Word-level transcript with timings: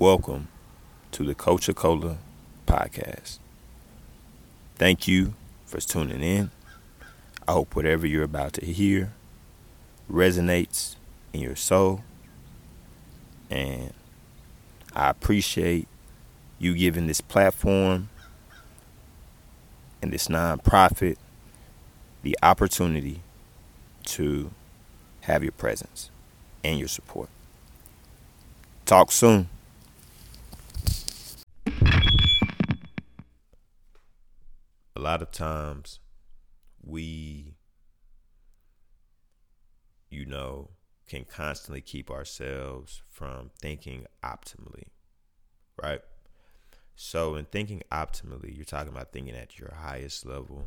Welcome 0.00 0.46
to 1.10 1.24
the 1.24 1.34
Coach 1.34 1.68
Cola 1.74 2.18
podcast. 2.68 3.38
Thank 4.76 5.08
you 5.08 5.34
for 5.66 5.80
tuning 5.80 6.22
in. 6.22 6.52
I 7.48 7.52
hope 7.54 7.74
whatever 7.74 8.06
you're 8.06 8.22
about 8.22 8.52
to 8.52 8.64
hear 8.64 9.12
resonates 10.08 10.94
in 11.32 11.40
your 11.40 11.56
soul. 11.56 12.04
And 13.50 13.92
I 14.94 15.10
appreciate 15.10 15.88
you 16.60 16.76
giving 16.76 17.08
this 17.08 17.20
platform 17.20 18.08
and 20.00 20.12
this 20.12 20.28
nonprofit 20.28 21.16
the 22.22 22.38
opportunity 22.40 23.22
to 24.04 24.52
have 25.22 25.42
your 25.42 25.50
presence 25.50 26.10
and 26.62 26.78
your 26.78 26.86
support. 26.86 27.30
Talk 28.86 29.10
soon. 29.10 29.48
A 34.98 35.00
lot 35.00 35.22
of 35.22 35.30
times 35.30 36.00
we, 36.82 37.54
you 40.10 40.26
know, 40.26 40.70
can 41.06 41.24
constantly 41.24 41.80
keep 41.80 42.10
ourselves 42.10 43.00
from 43.08 43.52
thinking 43.60 44.06
optimally, 44.24 44.88
right? 45.80 46.00
So, 46.96 47.36
in 47.36 47.44
thinking 47.44 47.84
optimally, 47.92 48.56
you're 48.56 48.64
talking 48.64 48.92
about 48.92 49.12
thinking 49.12 49.36
at 49.36 49.56
your 49.56 49.72
highest 49.72 50.26
level, 50.26 50.66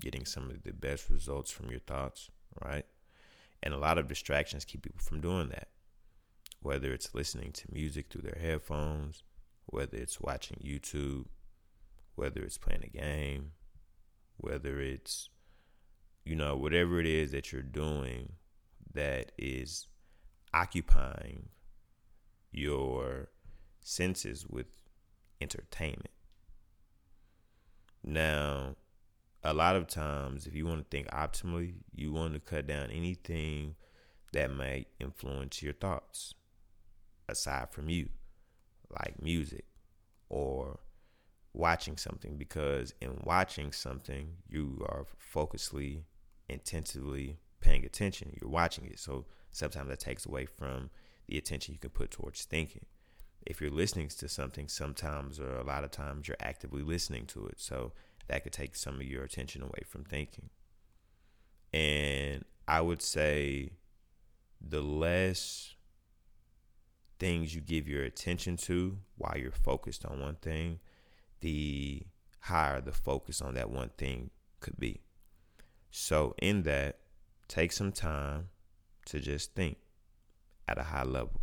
getting 0.00 0.26
some 0.26 0.50
of 0.50 0.64
the 0.64 0.72
best 0.72 1.08
results 1.08 1.52
from 1.52 1.70
your 1.70 1.78
thoughts, 1.78 2.32
right? 2.60 2.86
And 3.62 3.72
a 3.72 3.78
lot 3.78 3.98
of 3.98 4.08
distractions 4.08 4.64
keep 4.64 4.82
people 4.82 5.00
from 5.00 5.20
doing 5.20 5.50
that. 5.50 5.68
Whether 6.60 6.92
it's 6.92 7.14
listening 7.14 7.52
to 7.52 7.72
music 7.72 8.06
through 8.10 8.22
their 8.22 8.40
headphones, 8.40 9.22
whether 9.66 9.96
it's 9.96 10.20
watching 10.20 10.56
YouTube, 10.56 11.26
whether 12.14 12.42
it's 12.42 12.58
playing 12.58 12.84
a 12.84 12.96
game, 12.96 13.52
whether 14.36 14.80
it's, 14.80 15.28
you 16.24 16.36
know, 16.36 16.56
whatever 16.56 17.00
it 17.00 17.06
is 17.06 17.32
that 17.32 17.52
you're 17.52 17.62
doing 17.62 18.32
that 18.92 19.32
is 19.36 19.88
occupying 20.52 21.48
your 22.52 23.28
senses 23.80 24.46
with 24.48 24.66
entertainment. 25.40 26.10
Now, 28.02 28.76
a 29.42 29.52
lot 29.52 29.76
of 29.76 29.88
times, 29.88 30.46
if 30.46 30.54
you 30.54 30.66
want 30.66 30.78
to 30.80 30.96
think 30.96 31.08
optimally, 31.10 31.74
you 31.94 32.12
want 32.12 32.34
to 32.34 32.40
cut 32.40 32.66
down 32.66 32.90
anything 32.90 33.74
that 34.32 34.50
might 34.50 34.88
influence 34.98 35.62
your 35.62 35.72
thoughts 35.74 36.34
aside 37.28 37.70
from 37.70 37.88
you, 37.88 38.08
like 38.90 39.22
music 39.22 39.64
or 40.28 40.78
watching 41.54 41.96
something, 41.96 42.36
because 42.36 42.92
in 43.00 43.20
watching 43.22 43.72
something, 43.72 44.34
you 44.48 44.84
are 44.88 45.06
focusedly, 45.34 46.02
intensively 46.48 47.38
paying 47.60 47.84
attention. 47.84 48.36
You're 48.40 48.50
watching 48.50 48.84
it. 48.86 48.98
So 48.98 49.24
sometimes 49.50 49.88
that 49.88 50.00
takes 50.00 50.26
away 50.26 50.46
from 50.46 50.90
the 51.26 51.38
attention 51.38 51.72
you 51.72 51.80
can 51.80 51.90
put 51.90 52.10
towards 52.10 52.44
thinking. 52.44 52.84
If 53.46 53.60
you're 53.60 53.70
listening 53.70 54.08
to 54.08 54.28
something, 54.28 54.68
sometimes 54.68 55.38
or 55.38 55.56
a 55.56 55.64
lot 55.64 55.84
of 55.84 55.90
times 55.90 56.28
you're 56.28 56.36
actively 56.40 56.82
listening 56.82 57.26
to 57.26 57.46
it. 57.46 57.60
So 57.60 57.92
that 58.28 58.42
could 58.42 58.52
take 58.52 58.74
some 58.74 58.96
of 58.96 59.02
your 59.02 59.22
attention 59.22 59.62
away 59.62 59.82
from 59.86 60.04
thinking. 60.04 60.50
And 61.72 62.44
I 62.66 62.80
would 62.80 63.02
say 63.02 63.72
the 64.60 64.80
less 64.80 65.74
things 67.18 67.54
you 67.54 67.60
give 67.60 67.88
your 67.88 68.02
attention 68.02 68.56
to 68.56 68.98
while 69.16 69.36
you're 69.36 69.50
focused 69.50 70.04
on 70.04 70.20
one 70.20 70.36
thing, 70.36 70.80
the 71.40 72.02
higher 72.40 72.80
the 72.80 72.92
focus 72.92 73.40
on 73.40 73.54
that 73.54 73.70
one 73.70 73.90
thing 73.96 74.30
could 74.60 74.78
be. 74.78 75.00
So, 75.90 76.34
in 76.38 76.62
that, 76.64 76.98
take 77.48 77.72
some 77.72 77.92
time 77.92 78.48
to 79.06 79.20
just 79.20 79.54
think 79.54 79.78
at 80.66 80.78
a 80.78 80.82
high 80.82 81.04
level. 81.04 81.40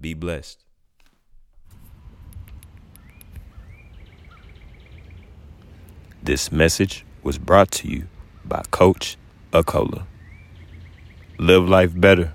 Be 0.00 0.14
blessed. 0.14 0.64
This 6.22 6.52
message 6.52 7.04
was 7.22 7.36
brought 7.36 7.70
to 7.72 7.88
you 7.88 8.06
by 8.44 8.62
Coach 8.70 9.16
Acola. 9.52 10.06
Live 11.38 11.68
life 11.68 11.98
better 12.00 12.32